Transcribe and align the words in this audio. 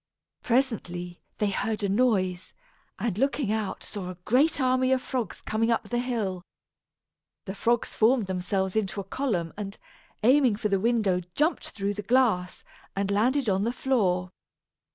Presently, 0.41 1.21
they 1.37 1.51
heard 1.51 1.83
a 1.83 1.87
noise, 1.87 2.53
and 2.97 3.19
looking 3.19 3.51
out 3.51 3.83
saw 3.83 4.09
a 4.09 4.15
great 4.25 4.59
army 4.59 4.91
of 4.91 4.99
frogs 4.99 5.41
coming 5.43 5.69
up 5.69 5.89
the 5.89 5.99
hill, 5.99 6.41
The 7.45 7.53
frogs 7.53 7.93
formed 7.93 8.25
themselves 8.25 8.75
into 8.75 8.99
a 8.99 9.03
column 9.03 9.53
and, 9.57 9.77
aiming 10.23 10.55
for 10.55 10.69
the 10.69 10.79
window, 10.79 11.21
jumped 11.35 11.69
through 11.69 11.93
the 11.93 12.01
glass, 12.01 12.63
and 12.95 13.11
landed 13.11 13.47
on 13.47 13.63
the 13.63 13.71
floor. 13.71 14.31